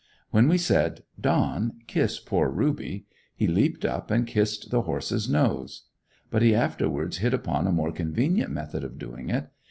When 0.31 0.47
we 0.47 0.57
said, 0.57 1.03
"Don, 1.19 1.79
kiss 1.85 2.19
poor 2.19 2.49
Ruby," 2.49 3.05
he 3.35 3.45
leaped 3.45 3.85
up 3.85 4.09
and 4.09 4.25
kissed 4.25 4.71
the 4.71 4.81
horse's 4.81 5.29
nose. 5.29 5.83
But 6.31 6.41
he 6.41 6.55
afterwards 6.55 7.17
hit 7.19 7.35
upon 7.35 7.67
a 7.67 7.71
more 7.71 7.91
convenient 7.91 8.51
method 8.51 8.83
of 8.83 8.97
doing 8.97 9.29
it. 9.29 9.51